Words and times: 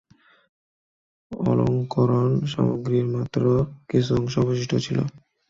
অলঙ্করণ 1.31 2.31
সামগ্রীর 2.51 3.07
মাত্র 3.15 3.41
কিছু 3.89 4.11
অংশ 4.15 4.33
অবশিষ্ট 4.43 4.73
ছিল। 4.85 4.97